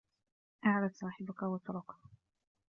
[0.65, 1.95] اعرف صاحبك واتركه